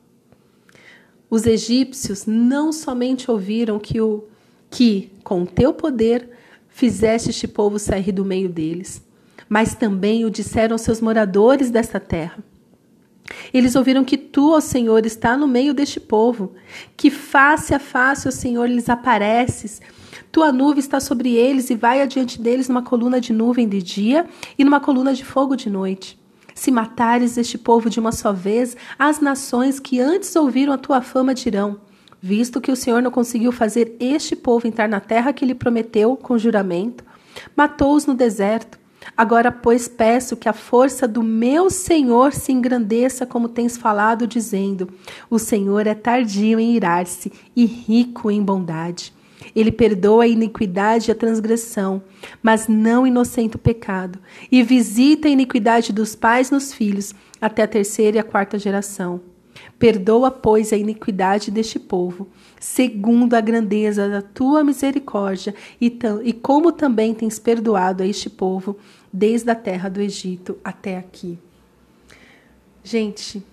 os 1.34 1.48
egípcios 1.48 2.28
não 2.28 2.72
somente 2.72 3.32
ouviram 3.32 3.80
que 3.80 4.00
o 4.00 4.26
que 4.70 5.12
com 5.24 5.48
teu 5.48 5.74
poder 5.74 6.30
fizeste 6.70 7.32
este 7.32 7.48
povo 7.48 7.80
sair 7.80 8.12
do 8.12 8.24
meio 8.24 8.48
deles, 8.48 9.04
mas 9.50 9.74
também 9.74 10.26
o 10.26 10.30
disseram 10.30 10.78
seus 10.78 11.02
moradores 11.02 11.72
desta 11.72 12.00
terra. 12.00 12.38
Eles 13.52 13.76
ouviram 13.76 14.06
que 14.06 14.16
tu, 14.16 14.52
ó 14.52 14.60
Senhor, 14.60 15.08
está 15.08 15.36
no 15.36 15.48
meio 15.48 15.74
deste 15.74 16.00
povo, 16.00 16.54
que 16.96 17.10
face 17.10 17.74
a 17.74 17.80
face, 17.80 18.28
ó 18.28 18.32
Senhor, 18.32 18.70
lhes 18.70 18.88
apareces. 18.88 19.82
Tua 20.32 20.52
nuvem 20.52 20.82
está 20.82 21.00
sobre 21.00 21.34
eles 21.34 21.72
e 21.72 21.76
vai 21.76 22.00
adiante 22.00 22.40
deles 22.40 22.70
numa 22.70 22.84
coluna 22.84 23.20
de 23.20 23.34
nuvem 23.34 23.68
de 23.68 23.82
dia 23.82 24.28
e 24.56 24.64
numa 24.64 24.80
coluna 24.80 25.16
de 25.16 25.26
fogo 25.26 25.56
de 25.56 25.68
noite. 25.68 26.16
Se 26.56 26.72
matares 26.72 27.38
este 27.38 27.58
povo 27.58 27.90
de 27.90 28.00
uma 28.00 28.12
só 28.12 28.32
vez, 28.32 28.78
as 28.98 29.20
nações 29.20 29.80
que 29.80 30.00
antes 30.00 30.36
ouviram 30.36 30.74
a 30.74 30.78
tua 30.78 31.02
fama 31.02 31.34
dirão: 31.34 31.80
Visto 32.22 32.62
que 32.62 32.72
o 32.72 32.76
Senhor 32.76 33.02
não 33.02 33.12
conseguiu 33.12 33.52
fazer 33.52 33.96
este 34.00 34.36
povo 34.36 34.68
entrar 34.68 34.88
na 34.88 35.00
terra 35.00 35.34
que 35.34 35.46
lhe 35.46 35.56
prometeu 35.56 36.16
com 36.16 36.38
juramento, 36.38 37.04
matou-os 37.56 38.06
no 38.06 38.14
deserto. 38.14 38.80
Agora, 39.18 39.52
pois, 39.52 39.88
peço 39.88 40.38
que 40.38 40.48
a 40.48 40.54
força 40.54 41.08
do 41.08 41.22
meu 41.22 41.70
Senhor 41.70 42.32
se 42.32 42.54
engrandeça, 42.54 43.26
como 43.26 43.50
tens 43.50 43.76
falado, 43.76 44.26
dizendo: 44.26 44.88
O 45.30 45.38
Senhor 45.38 45.86
é 45.88 45.94
tardio 45.94 46.60
em 46.60 46.76
irar-se 46.76 47.32
e 47.56 47.66
rico 47.66 48.32
em 48.32 48.42
bondade 48.42 49.14
ele 49.56 49.72
perdoa 49.72 50.24
a 50.24 50.28
iniquidade 50.28 51.10
e 51.10 51.12
a 51.12 51.16
transgressão, 51.16 52.02
mas 52.42 52.68
não 52.68 53.06
inocente 53.06 53.56
o 53.56 53.60
pecado, 53.60 54.20
e 54.52 54.64
visita 54.64 55.28
a 55.28 55.32
iniquidade 55.32 55.92
dos 55.92 56.16
pais 56.16 56.50
nos 56.50 56.74
filhos, 56.74 57.14
até 57.40 57.64
a 57.64 57.68
terceira 57.68 58.18
e 58.18 58.20
a 58.20 58.24
quarta 58.24 58.58
geração. 58.58 59.22
Perdoa, 59.78 60.32
pois, 60.32 60.72
a 60.72 60.78
iniquidade 60.78 61.52
deste 61.52 61.78
povo, 61.78 62.28
segundo 62.60 63.34
a 63.34 63.42
grandeza 63.42 64.08
da 64.08 64.22
tua 64.22 64.64
misericórdia, 64.64 65.54
e, 65.80 65.98
e 66.24 66.34
como 66.34 66.72
também 66.72 67.14
tens 67.14 67.38
perdoado 67.38 68.04
a 68.04 68.08
este 68.08 68.30
povo, 68.30 68.78
desde 69.12 69.50
a 69.52 69.56
terra 69.56 69.90
do 69.90 70.02
Egito 70.02 70.58
até 70.64 70.98
aqui. 70.98 71.38
Gente, 72.84 73.44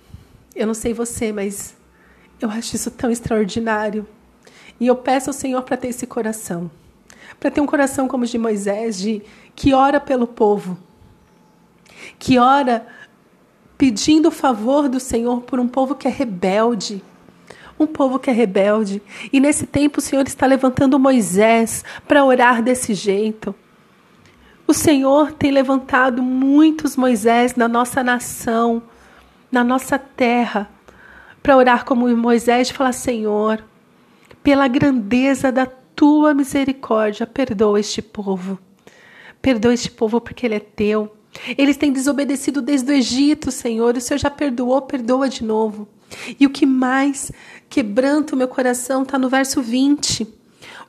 eu 0.54 0.66
não 0.66 0.74
sei 0.74 0.92
você, 0.92 1.32
mas 1.32 1.74
eu 2.40 2.50
acho 2.50 2.74
isso 2.74 2.90
tão 2.90 3.10
extraordinário. 3.10 4.06
E 4.80 4.86
eu 4.86 4.96
peço 4.96 5.28
ao 5.28 5.34
Senhor 5.34 5.62
para 5.62 5.76
ter 5.76 5.88
esse 5.88 6.06
coração. 6.06 6.70
Para 7.38 7.50
ter 7.50 7.60
um 7.60 7.66
coração 7.66 8.08
como 8.08 8.24
o 8.24 8.26
de 8.26 8.38
Moisés, 8.38 8.98
de 8.98 9.22
que 9.54 9.74
ora 9.74 10.00
pelo 10.00 10.26
povo. 10.26 10.78
Que 12.18 12.38
ora 12.38 12.86
pedindo 13.76 14.28
o 14.28 14.32
favor 14.32 14.88
do 14.88 14.98
Senhor 14.98 15.42
por 15.42 15.60
um 15.60 15.68
povo 15.68 15.94
que 15.94 16.08
é 16.08 16.10
rebelde. 16.10 17.02
Um 17.78 17.86
povo 17.86 18.18
que 18.18 18.30
é 18.30 18.32
rebelde. 18.32 19.02
E 19.32 19.38
nesse 19.38 19.66
tempo 19.66 19.98
o 19.98 20.02
Senhor 20.02 20.26
está 20.26 20.46
levantando 20.46 20.98
Moisés 20.98 21.84
para 22.08 22.24
orar 22.24 22.62
desse 22.62 22.94
jeito. 22.94 23.54
O 24.66 24.72
Senhor 24.72 25.32
tem 25.32 25.50
levantado 25.50 26.22
muitos 26.22 26.96
Moisés 26.96 27.54
na 27.56 27.66
nossa 27.66 28.04
nação, 28.04 28.82
na 29.50 29.64
nossa 29.64 29.98
terra, 29.98 30.70
para 31.42 31.56
orar 31.56 31.84
como 31.84 32.08
Moisés 32.16 32.70
e 32.70 32.72
falar: 32.72 32.92
Senhor, 32.92 33.64
pela 34.50 34.66
grandeza 34.66 35.52
da 35.52 35.64
tua 35.64 36.34
misericórdia, 36.34 37.24
perdoa 37.24 37.78
este 37.78 38.02
povo. 38.02 38.58
Perdoa 39.40 39.72
este 39.72 39.88
povo 39.88 40.20
porque 40.20 40.44
ele 40.44 40.56
é 40.56 40.58
teu. 40.58 41.16
Eles 41.56 41.76
têm 41.76 41.92
desobedecido 41.92 42.60
desde 42.60 42.90
o 42.90 42.92
Egito, 42.92 43.52
Senhor. 43.52 43.96
O 43.96 44.00
Senhor 44.00 44.18
já 44.18 44.28
perdoou, 44.28 44.82
perdoa 44.82 45.28
de 45.28 45.44
novo. 45.44 45.86
E 46.40 46.48
o 46.48 46.50
que 46.50 46.66
mais 46.66 47.30
quebranta 47.68 48.34
o 48.34 48.36
meu 48.36 48.48
coração 48.48 49.04
está 49.04 49.16
no 49.16 49.28
verso 49.28 49.62
20. 49.62 50.26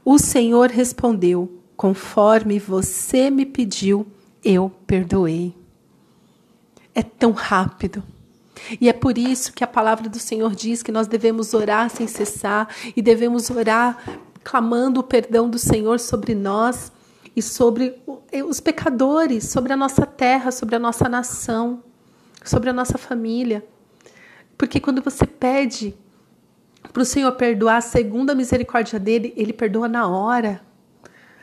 O 0.03 0.17
Senhor 0.17 0.71
respondeu: 0.71 1.61
Conforme 1.77 2.57
você 2.57 3.29
me 3.29 3.45
pediu, 3.45 4.07
eu 4.43 4.71
perdoei. 4.87 5.53
É 6.95 7.03
tão 7.03 7.31
rápido. 7.31 8.03
E 8.79 8.89
é 8.89 8.93
por 8.93 9.17
isso 9.17 9.53
que 9.53 9.63
a 9.63 9.67
palavra 9.67 10.09
do 10.09 10.19
Senhor 10.19 10.53
diz 10.55 10.83
que 10.83 10.91
nós 10.91 11.07
devemos 11.07 11.53
orar 11.53 11.89
sem 11.89 12.07
cessar 12.07 12.67
e 12.95 13.01
devemos 13.01 13.49
orar 13.49 13.97
clamando 14.43 14.99
o 14.99 15.03
perdão 15.03 15.49
do 15.49 15.59
Senhor 15.59 15.99
sobre 15.99 16.33
nós 16.35 16.91
e 17.35 17.41
sobre 17.41 18.01
os 18.45 18.59
pecadores, 18.59 19.45
sobre 19.49 19.73
a 19.73 19.77
nossa 19.77 20.05
terra, 20.05 20.51
sobre 20.51 20.75
a 20.75 20.79
nossa 20.79 21.07
nação, 21.07 21.83
sobre 22.43 22.69
a 22.69 22.73
nossa 22.73 22.97
família. 22.97 23.65
Porque 24.57 24.79
quando 24.79 25.01
você 25.01 25.25
pede 25.25 25.95
para 26.91 27.01
o 27.01 27.05
Senhor 27.05 27.31
perdoar 27.33 27.81
segundo 27.81 28.31
a 28.31 28.35
misericórdia 28.35 28.99
dele, 28.99 29.33
ele 29.37 29.53
perdoa 29.53 29.87
na 29.87 30.07
hora. 30.07 30.61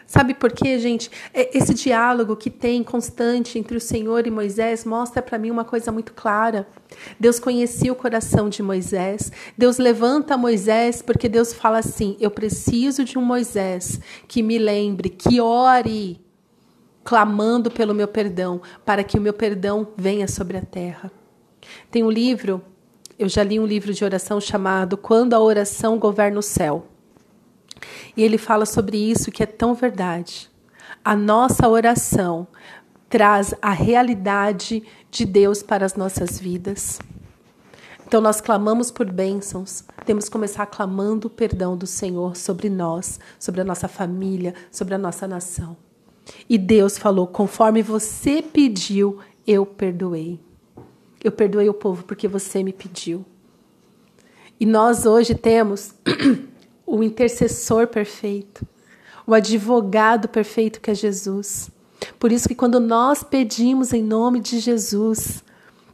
Sabe 0.08 0.32
por 0.32 0.50
quê, 0.50 0.78
gente? 0.78 1.10
É, 1.34 1.54
esse 1.54 1.74
diálogo 1.74 2.34
que 2.34 2.48
tem 2.48 2.82
constante 2.82 3.58
entre 3.58 3.76
o 3.76 3.80
Senhor 3.80 4.26
e 4.26 4.30
Moisés 4.30 4.86
mostra 4.86 5.20
para 5.20 5.36
mim 5.36 5.50
uma 5.50 5.66
coisa 5.66 5.92
muito 5.92 6.14
clara. 6.14 6.66
Deus 7.20 7.38
conhecia 7.38 7.92
o 7.92 7.94
coração 7.94 8.48
de 8.48 8.62
Moisés. 8.62 9.30
Deus 9.56 9.76
levanta 9.76 10.34
Moisés 10.38 11.02
porque 11.02 11.28
Deus 11.28 11.52
fala 11.52 11.80
assim: 11.80 12.16
Eu 12.18 12.30
preciso 12.30 13.04
de 13.04 13.18
um 13.18 13.22
Moisés 13.22 14.00
que 14.26 14.42
me 14.42 14.58
lembre, 14.58 15.10
que 15.10 15.42
ore, 15.42 16.18
clamando 17.04 17.70
pelo 17.70 17.94
meu 17.94 18.08
perdão, 18.08 18.62
para 18.86 19.04
que 19.04 19.18
o 19.18 19.20
meu 19.20 19.34
perdão 19.34 19.88
venha 19.94 20.26
sobre 20.26 20.56
a 20.56 20.62
terra. 20.62 21.12
Tem 21.90 22.02
um 22.02 22.10
livro, 22.10 22.62
eu 23.18 23.28
já 23.28 23.44
li 23.44 23.60
um 23.60 23.66
livro 23.66 23.92
de 23.92 24.02
oração 24.06 24.40
chamado 24.40 24.96
Quando 24.96 25.34
a 25.34 25.38
Oração 25.38 25.98
Governa 25.98 26.38
o 26.38 26.42
Céu. 26.42 26.86
E 28.16 28.22
ele 28.22 28.38
fala 28.38 28.66
sobre 28.66 28.96
isso 28.96 29.30
que 29.30 29.42
é 29.42 29.46
tão 29.46 29.74
verdade. 29.74 30.50
A 31.04 31.14
nossa 31.14 31.68
oração 31.68 32.46
traz 33.08 33.54
a 33.62 33.70
realidade 33.70 34.82
de 35.10 35.24
Deus 35.24 35.62
para 35.62 35.86
as 35.86 35.94
nossas 35.94 36.38
vidas. 36.38 36.98
Então 38.06 38.20
nós 38.20 38.40
clamamos 38.40 38.90
por 38.90 39.10
bênçãos, 39.10 39.84
temos 40.06 40.24
que 40.24 40.30
começar 40.30 40.64
clamando 40.66 41.26
o 41.26 41.30
perdão 41.30 41.76
do 41.76 41.86
Senhor 41.86 42.36
sobre 42.36 42.70
nós, 42.70 43.20
sobre 43.38 43.60
a 43.60 43.64
nossa 43.64 43.86
família, 43.86 44.54
sobre 44.70 44.94
a 44.94 44.98
nossa 44.98 45.28
nação. 45.28 45.76
E 46.48 46.56
Deus 46.56 46.96
falou: 46.96 47.26
conforme 47.26 47.82
você 47.82 48.42
pediu, 48.42 49.18
eu 49.46 49.66
perdoei. 49.66 50.40
Eu 51.22 51.32
perdoei 51.32 51.68
o 51.68 51.74
povo 51.74 52.04
porque 52.04 52.26
você 52.28 52.62
me 52.62 52.72
pediu. 52.72 53.24
E 54.58 54.66
nós 54.66 55.04
hoje 55.04 55.34
temos 55.34 55.94
o 56.88 57.02
intercessor 57.02 57.86
perfeito, 57.86 58.66
o 59.26 59.34
advogado 59.34 60.26
perfeito 60.26 60.80
que 60.80 60.90
é 60.90 60.94
Jesus. 60.94 61.70
Por 62.18 62.32
isso 62.32 62.48
que 62.48 62.54
quando 62.54 62.80
nós 62.80 63.22
pedimos 63.22 63.92
em 63.92 64.02
nome 64.02 64.40
de 64.40 64.58
Jesus 64.58 65.44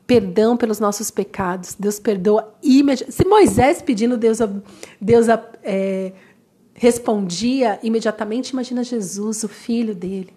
perdão 0.07 0.57
pelos 0.57 0.79
nossos 0.79 1.11
pecados, 1.11 1.75
Deus 1.79 1.99
perdoa 1.99 2.55
imediatamente. 2.63 3.17
Se 3.17 3.27
Moisés 3.27 3.83
pedindo, 3.83 4.17
Deus, 4.17 4.39
Deus 5.01 5.27
é, 5.63 6.13
respondia 6.75 7.81
imediatamente, 7.83 8.51
imagina 8.51 8.85
Jesus, 8.85 9.43
o 9.43 9.49
filho 9.49 9.95
dele. 9.95 10.33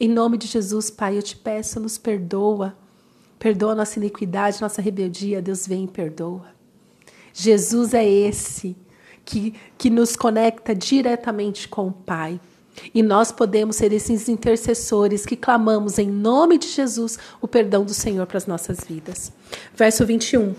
Em 0.00 0.08
nome 0.08 0.38
de 0.38 0.48
Jesus, 0.48 0.90
Pai, 0.90 1.16
eu 1.16 1.22
te 1.22 1.36
peço, 1.36 1.78
nos 1.78 1.98
perdoa. 1.98 2.74
Perdoa 3.38 3.74
nossa 3.74 3.98
iniquidade, 3.98 4.60
nossa 4.60 4.82
rebeldia. 4.82 5.42
Deus 5.42 5.66
vem 5.66 5.84
e 5.84 5.88
perdoa. 5.88 6.46
Jesus 7.32 7.92
é 7.94 8.08
esse 8.08 8.74
que, 9.24 9.54
que 9.78 9.90
nos 9.90 10.16
conecta 10.16 10.74
diretamente 10.74 11.68
com 11.68 11.88
o 11.88 11.92
Pai. 11.92 12.40
E 12.92 13.02
nós 13.02 13.30
podemos 13.30 13.76
ser 13.76 13.92
esses 13.92 14.28
intercessores 14.28 15.24
que 15.24 15.36
clamamos 15.36 15.98
em 15.98 16.10
nome 16.10 16.58
de 16.58 16.68
Jesus 16.68 17.18
o 17.40 17.46
perdão 17.46 17.84
do 17.84 17.94
Senhor 17.94 18.26
para 18.26 18.38
as 18.38 18.46
nossas 18.46 18.80
vidas. 18.80 19.32
Verso 19.76 20.04
21. 20.04 20.54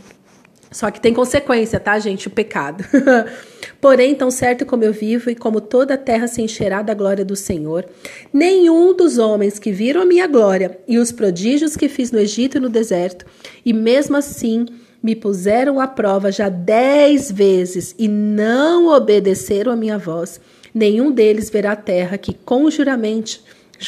Só 0.71 0.91
que 0.91 0.99
tem 0.99 1.13
consequência, 1.13 1.79
tá, 1.79 1.97
gente? 1.99 2.27
O 2.27 2.31
pecado. 2.31 2.83
Porém, 3.79 4.15
tão 4.15 4.31
certo 4.31 4.65
como 4.65 4.83
eu 4.83 4.91
vivo 4.91 5.29
e 5.29 5.35
como 5.35 5.61
toda 5.61 5.93
a 5.93 5.97
terra 5.97 6.27
se 6.27 6.41
encherá 6.41 6.81
da 6.81 6.93
glória 6.93 7.23
do 7.23 7.35
Senhor, 7.35 7.85
nenhum 8.33 8.93
dos 8.93 9.17
homens 9.17 9.59
que 9.59 9.71
viram 9.71 10.01
a 10.01 10.05
minha 10.05 10.27
glória 10.27 10.79
e 10.87 10.97
os 10.97 11.11
prodígios 11.11 11.77
que 11.77 11.87
fiz 11.87 12.11
no 12.11 12.19
Egito 12.19 12.57
e 12.57 12.59
no 12.59 12.69
deserto, 12.69 13.25
e 13.63 13.71
mesmo 13.71 14.17
assim 14.17 14.65
me 15.05 15.15
puseram 15.15 15.79
à 15.79 15.87
prova 15.87 16.31
já 16.31 16.49
dez 16.49 17.31
vezes 17.31 17.93
e 17.95 18.07
não 18.07 18.87
obedeceram 18.87 19.71
a 19.71 19.75
minha 19.75 19.99
voz, 19.99 20.41
nenhum 20.73 21.11
deles 21.11 21.47
verá 21.47 21.73
a 21.73 21.75
terra 21.75 22.17
que 22.17 22.33
com 22.33 22.71
juramento, 22.71 23.39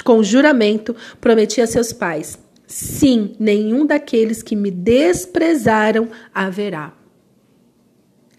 com 0.04 0.22
juramento 0.22 0.96
prometi 1.20 1.60
a 1.60 1.66
seus 1.66 1.92
pais. 1.92 2.38
Sim, 2.68 3.36
nenhum 3.40 3.84
daqueles 3.84 4.44
que 4.44 4.56
me 4.56 4.70
desprezaram 4.70 6.08
haverá. 6.32 6.94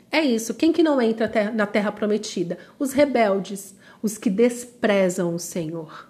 É 0.09 0.21
isso. 0.21 0.55
Quem 0.55 0.73
que 0.73 0.81
não 0.81 1.03
entra 1.03 1.51
na 1.53 1.67
terra 1.67 1.91
prometida? 1.91 2.59
Os 2.79 2.93
rebeldes, 2.93 3.75
os 4.01 4.17
que 4.17 4.31
desprezam 4.31 5.35
o 5.35 5.39
Senhor. 5.41 6.09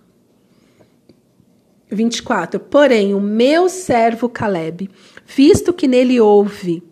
24. 1.90 2.60
Porém, 2.60 3.14
o 3.14 3.20
meu 3.20 3.68
servo 3.68 4.28
Caleb, 4.28 4.90
visto 5.28 5.72
que 5.72 5.86
nele 5.86 6.18
houve 6.20 6.82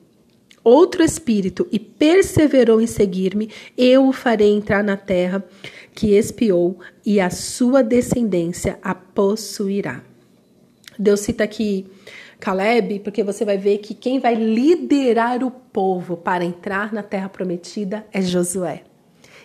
outro 0.63 1.03
espírito 1.03 1.67
e 1.71 1.79
perseverou 1.79 2.81
em 2.81 2.87
seguir-me, 2.87 3.51
eu 3.79 4.09
o 4.09 4.13
farei 4.13 4.53
entrar 4.53 4.83
na 4.85 4.97
terra 4.97 5.45
que 5.95 6.15
espiou 6.15 6.79
e 7.05 7.21
a 7.21 7.31
sua 7.31 7.83
descendência 7.83 8.79
a 8.83 8.95
possuirá. 8.95 10.03
Deus 10.99 11.21
cita 11.21 11.45
aqui 11.45 11.87
Caleb, 12.39 13.01
porque 13.01 13.23
você 13.23 13.45
vai 13.45 13.57
ver 13.57 13.79
que 13.79 13.95
quem 13.95 14.19
vai 14.19 14.35
liderar 14.35 15.43
o 15.43 15.51
povo 15.51 16.17
para 16.17 16.45
entrar 16.45 16.93
na 16.93 17.03
terra 17.03 17.29
prometida 17.29 18.07
é 18.13 18.21
Josué. 18.21 18.83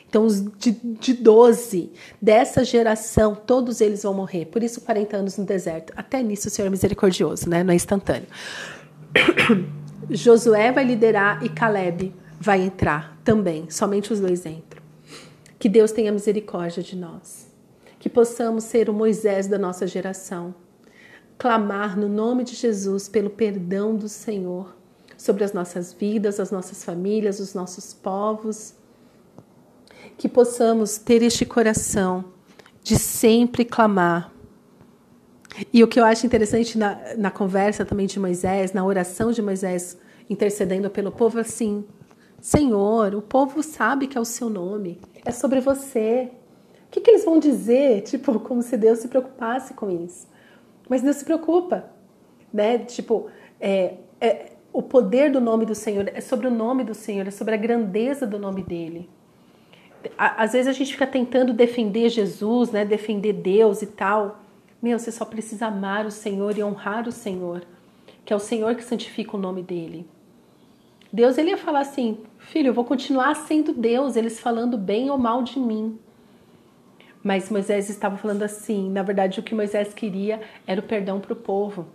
Então, 0.10 0.26
os 0.26 0.44
de, 0.58 0.72
de 0.72 1.14
12 1.14 1.90
dessa 2.22 2.66
geração, 2.66 3.34
todos 3.34 3.80
eles 3.80 4.04
vão 4.04 4.14
morrer. 4.14 4.46
Por 4.46 4.62
isso, 4.62 4.82
40 4.82 5.16
anos 5.16 5.38
no 5.38 5.46
deserto. 5.46 5.94
Até 5.96 6.22
nisso 6.22 6.50
o 6.50 6.52
Senhor 6.52 6.68
é 6.68 6.70
misericordioso, 6.70 7.50
né? 7.50 7.64
Não 7.64 7.72
é 7.72 7.76
instantâneo. 7.76 8.28
Josué 10.10 10.72
vai 10.72 10.84
liderar 10.84 11.44
e 11.44 11.50
Caleb 11.50 12.14
vai 12.40 12.62
entrar 12.62 13.18
também. 13.24 13.70
Somente 13.70 14.12
os 14.12 14.20
dois 14.20 14.46
entram. 14.46 14.82
Que 15.60 15.70
Deus 15.70 15.92
tenha 15.92 16.12
misericórdia 16.12 16.82
de 16.82 16.96
nós. 16.96 17.50
Que 18.00 18.10
possamos 18.10 18.64
ser 18.64 18.90
o 18.90 18.94
Moisés 18.94 19.48
da 19.48 19.58
nossa 19.58 19.86
geração 19.86 20.56
clamar 21.42 21.98
no 21.98 22.08
nome 22.08 22.44
de 22.44 22.54
Jesus 22.54 23.10
pelo 23.10 23.32
perdão 23.32 23.96
do 23.96 24.08
Senhor 24.08 24.76
sobre 25.18 25.44
as 25.44 25.54
nossas 25.54 25.92
vidas, 25.92 26.40
as 26.40 26.52
nossas 26.52 26.84
famílias, 26.84 27.40
os 27.40 27.56
nossos 27.56 27.96
povos. 27.96 28.76
Que 30.20 30.30
possamos 30.30 31.00
ter 31.00 31.24
este 31.24 31.44
coração 31.44 32.26
de 32.84 32.96
sempre 32.96 33.66
clamar. 33.66 34.32
E 35.74 35.84
o 35.84 35.88
que 35.88 36.00
eu 36.00 36.06
acho 36.06 36.26
interessante 36.26 36.78
na, 36.78 36.98
na 37.18 37.32
conversa 37.32 37.86
também 37.86 38.08
de 38.08 38.20
Moisés, 38.20 38.74
na 38.74 38.86
oração 38.86 39.32
de 39.32 39.42
Moisés 39.42 39.98
intercedendo 40.30 40.90
pelo 40.90 41.12
povo, 41.12 41.38
é 41.38 41.42
assim: 41.42 41.86
Senhor, 42.40 43.14
o 43.16 43.22
povo 43.22 43.62
sabe 43.62 44.08
que 44.08 44.18
é 44.18 44.22
o 44.22 44.26
seu 44.26 44.50
nome, 44.50 45.00
é 45.26 45.32
sobre 45.32 45.60
você. 45.60 46.32
O 46.88 46.92
que, 46.92 47.02
que 47.02 47.12
eles 47.12 47.26
vão 47.26 47.40
dizer? 47.40 48.02
Tipo, 48.10 48.40
como 48.40 48.62
se 48.62 48.76
Deus 48.78 49.00
se 49.00 49.08
preocupasse 49.08 49.74
com 49.74 49.90
isso. 49.90 50.28
Mas 50.90 51.02
Deus 51.02 51.18
se 51.18 51.26
preocupa, 51.26 51.86
né? 52.54 52.80
Tipo, 52.80 53.28
é, 53.60 53.96
é, 54.20 54.52
o 54.74 54.82
poder 54.82 55.32
do 55.32 55.40
nome 55.40 55.66
do 55.66 55.76
Senhor 55.76 56.10
é 56.14 56.20
sobre 56.20 56.48
o 56.48 56.52
nome 56.52 56.84
do 56.84 56.94
Senhor, 56.94 57.28
é 57.28 57.32
sobre 57.32 57.54
a 57.54 57.58
grandeza 57.58 58.26
do 58.26 58.40
nome 58.40 58.64
dele. 58.64 59.10
Às 60.18 60.54
vezes 60.54 60.68
a 60.68 60.74
gente 60.74 60.92
fica 60.92 61.06
tentando 61.06 61.54
defender 61.54 62.10
Jesus, 62.10 62.72
né? 62.72 62.84
Defender 62.84 63.34
Deus 63.34 63.82
e 63.82 63.86
tal. 63.88 64.41
Meu, 64.82 64.98
você 64.98 65.12
só 65.12 65.24
precisa 65.26 65.68
amar 65.68 66.06
o 66.06 66.12
Senhor 66.12 66.58
e 66.58 66.64
honrar 66.64 67.08
o 67.08 67.12
Senhor, 67.12 67.64
que 68.26 68.34
é 68.34 68.36
o 68.36 68.40
Senhor 68.40 68.76
que 68.76 68.84
santifica 68.84 69.38
o 69.38 69.40
nome 69.40 69.62
dele. 69.62 70.08
Deus 71.14 71.38
ele 71.38 71.52
ia 71.52 71.58
falar 71.58 71.82
assim: 71.82 72.20
"Filho, 72.40 72.70
eu 72.70 72.74
vou 72.74 72.86
continuar 72.86 73.36
sendo 73.36 73.74
Deus, 73.74 74.16
eles 74.16 74.40
falando 74.40 74.78
bem 74.78 75.10
ou 75.10 75.18
mal 75.18 75.44
de 75.44 75.60
mim". 75.60 76.00
Mas 77.24 77.50
Moisés 77.50 77.90
estava 77.90 78.18
falando 78.18 78.44
assim: 78.44 78.90
na 78.90 79.04
verdade, 79.04 79.40
o 79.40 79.44
que 79.44 79.54
Moisés 79.54 79.94
queria 79.94 80.42
era 80.66 80.80
o 80.80 80.84
perdão 80.84 81.20
para 81.20 81.34
o 81.34 81.36
povo. 81.36 81.88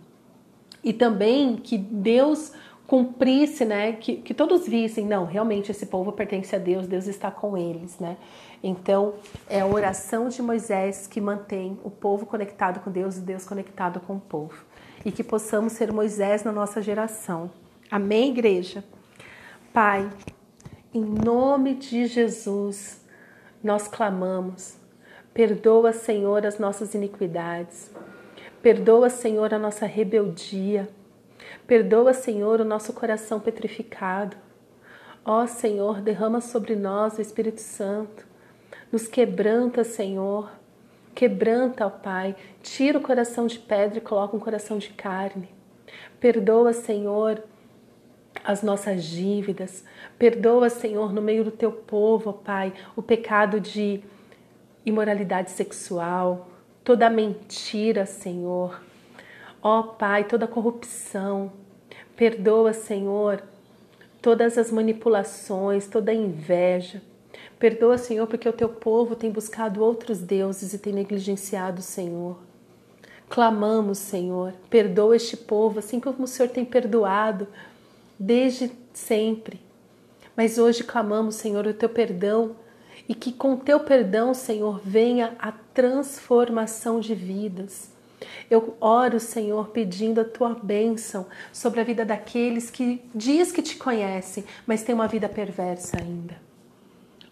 E 0.83 0.93
também 0.93 1.57
que 1.57 1.77
Deus 1.77 2.53
cumprisse, 2.85 3.65
né? 3.65 3.93
Que, 3.93 4.15
que 4.15 4.33
todos 4.33 4.67
vissem, 4.67 5.05
não, 5.05 5.25
realmente 5.25 5.69
esse 5.69 5.85
povo 5.85 6.13
pertence 6.13 6.55
a 6.55 6.59
Deus, 6.59 6.87
Deus 6.87 7.07
está 7.07 7.29
com 7.29 7.57
eles, 7.57 7.99
né? 7.99 8.15
Então, 8.63 9.15
é 9.49 9.61
a 9.61 9.65
oração 9.65 10.29
de 10.29 10.41
Moisés 10.41 11.07
que 11.07 11.21
mantém 11.21 11.79
o 11.83 11.89
povo 11.89 12.25
conectado 12.25 12.79
com 12.79 12.91
Deus 12.91 13.17
e 13.17 13.21
Deus 13.21 13.45
conectado 13.45 13.99
com 13.99 14.15
o 14.15 14.19
povo. 14.19 14.65
E 15.05 15.11
que 15.11 15.23
possamos 15.23 15.73
ser 15.73 15.93
Moisés 15.93 16.43
na 16.43 16.51
nossa 16.51 16.81
geração. 16.81 17.51
Amém, 17.89 18.31
igreja? 18.31 18.83
Pai, 19.71 20.09
em 20.93 21.03
nome 21.03 21.75
de 21.75 22.07
Jesus, 22.07 23.01
nós 23.63 23.87
clamamos 23.87 24.77
Perdoa, 25.37 25.93
Senhor, 25.93 26.47
as 26.47 26.57
nossas 26.57 26.95
iniquidades. 26.95 27.91
Perdoa, 28.59 29.07
Senhor, 29.07 29.53
a 29.53 29.59
nossa 29.59 29.85
rebeldia. 29.85 30.89
Perdoa, 31.67 32.11
Senhor, 32.11 32.59
o 32.59 32.65
nosso 32.65 32.91
coração 32.91 33.39
petrificado. 33.39 34.35
Ó 35.23 35.45
Senhor, 35.45 36.01
derrama 36.01 36.41
sobre 36.41 36.75
nós 36.75 37.19
o 37.19 37.21
Espírito 37.21 37.61
Santo. 37.61 38.26
Nos 38.91 39.07
quebranta, 39.07 39.83
Senhor. 39.83 40.49
Quebranta, 41.13 41.85
ó 41.85 41.89
Pai. 41.89 42.35
Tira 42.61 42.97
o 42.97 43.01
coração 43.01 43.47
de 43.47 43.59
pedra 43.59 43.97
e 43.97 44.01
coloca 44.01 44.35
um 44.35 44.39
coração 44.39 44.77
de 44.77 44.89
carne. 44.89 45.49
Perdoa, 46.19 46.73
Senhor, 46.73 47.43
as 48.43 48.63
nossas 48.63 49.03
dívidas. 49.03 49.83
Perdoa, 50.17 50.69
Senhor, 50.69 51.11
no 51.11 51.21
meio 51.21 51.43
do 51.43 51.51
teu 51.51 51.71
povo, 51.71 52.29
ó 52.29 52.33
Pai, 52.33 52.73
o 52.95 53.01
pecado 53.01 53.59
de 53.59 54.01
imoralidade 54.85 55.51
sexual, 55.51 56.47
toda 56.83 57.09
mentira, 57.09 58.05
Senhor. 58.05 58.81
Ó 59.61 59.83
Pai, 59.83 60.23
toda 60.23 60.47
corrupção. 60.47 61.51
Perdoa, 62.15 62.73
Senhor, 62.73 63.43
todas 64.21 64.57
as 64.57 64.71
manipulações, 64.71 65.87
toda 65.87 66.11
a 66.11 66.15
inveja. 66.15 67.01
Perdoa, 67.59 67.97
Senhor, 67.97 68.27
porque 68.27 68.47
o 68.47 68.53
teu 68.53 68.69
povo 68.69 69.15
tem 69.15 69.31
buscado 69.31 69.83
outros 69.83 70.19
deuses 70.19 70.73
e 70.73 70.77
tem 70.77 70.93
negligenciado 70.93 71.79
o 71.79 71.83
Senhor. 71.83 72.37
Clamamos, 73.29 73.97
Senhor, 73.97 74.53
perdoa 74.69 75.15
este 75.15 75.35
povo, 75.35 75.79
assim 75.79 75.99
como 75.99 76.23
o 76.23 76.27
Senhor 76.27 76.49
tem 76.49 76.63
perdoado 76.63 77.47
desde 78.17 78.71
sempre. 78.93 79.59
Mas 80.35 80.57
hoje 80.57 80.83
clamamos, 80.83 81.35
Senhor, 81.35 81.65
o 81.65 81.73
teu 81.73 81.89
perdão 81.89 82.55
e 83.09 83.15
que 83.15 83.31
com 83.31 83.57
teu 83.57 83.79
perdão, 83.79 84.33
Senhor, 84.33 84.79
venha 84.83 85.35
a 85.39 85.51
transformação 85.51 86.99
de 86.99 87.15
vidas. 87.15 87.89
Eu 88.49 88.75
oro, 88.79 89.19
Senhor, 89.19 89.69
pedindo 89.69 90.21
a 90.21 90.25
tua 90.25 90.53
bênção 90.53 91.25
sobre 91.51 91.81
a 91.81 91.83
vida 91.83 92.05
daqueles 92.05 92.69
que 92.69 93.01
diz 93.13 93.51
que 93.51 93.61
te 93.61 93.77
conhecem, 93.77 94.45
mas 94.65 94.83
têm 94.83 94.95
uma 94.95 95.07
vida 95.07 95.27
perversa 95.27 95.97
ainda. 95.99 96.46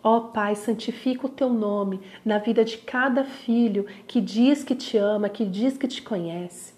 Ó 0.05 0.17
oh, 0.17 0.21
Pai, 0.21 0.55
santifica 0.55 1.25
o 1.25 1.29
teu 1.29 1.49
nome 1.49 1.99
na 2.23 2.37
vida 2.37 2.63
de 2.63 2.77
cada 2.77 3.25
filho 3.25 3.85
que 4.07 4.21
diz 4.21 4.63
que 4.63 4.75
te 4.75 4.97
ama, 4.97 5.27
que 5.27 5.43
diz 5.43 5.77
que 5.77 5.87
te 5.87 6.01
conhece. 6.01 6.73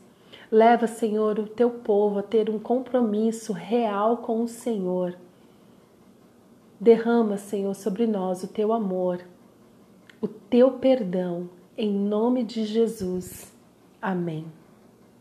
Leva, 0.51 0.87
Senhor, 0.87 1.37
o 1.37 1.45
teu 1.45 1.69
povo 1.69 2.19
a 2.19 2.23
ter 2.23 2.49
um 2.49 2.57
compromisso 2.57 3.53
real 3.53 4.17
com 4.17 4.41
o 4.41 4.47
Senhor 4.47 5.15
Derrama, 6.79 7.37
Senhor, 7.37 7.73
sobre 7.73 8.05
nós 8.05 8.43
o 8.43 8.47
teu 8.47 8.71
amor, 8.71 9.21
o 10.21 10.27
teu 10.27 10.73
perdão, 10.73 11.49
em 11.75 11.91
nome 11.91 12.43
de 12.43 12.65
Jesus. 12.65 13.51
Amém. 13.99 14.45